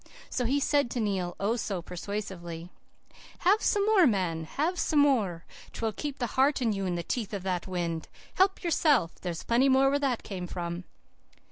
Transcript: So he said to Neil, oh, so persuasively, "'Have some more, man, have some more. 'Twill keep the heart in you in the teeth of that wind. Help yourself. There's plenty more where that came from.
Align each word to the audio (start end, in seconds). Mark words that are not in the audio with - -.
So 0.31 0.45
he 0.45 0.59
said 0.59 0.89
to 0.89 0.99
Neil, 0.99 1.35
oh, 1.39 1.55
so 1.55 1.83
persuasively, 1.83 2.71
"'Have 3.37 3.61
some 3.61 3.85
more, 3.85 4.07
man, 4.07 4.45
have 4.45 4.79
some 4.79 4.97
more. 4.97 5.45
'Twill 5.73 5.91
keep 5.91 6.17
the 6.17 6.25
heart 6.41 6.59
in 6.59 6.73
you 6.73 6.87
in 6.87 6.95
the 6.95 7.03
teeth 7.03 7.35
of 7.35 7.43
that 7.43 7.67
wind. 7.67 8.07
Help 8.33 8.63
yourself. 8.63 9.21
There's 9.21 9.43
plenty 9.43 9.69
more 9.69 9.91
where 9.91 9.99
that 9.99 10.23
came 10.23 10.47
from. 10.47 10.85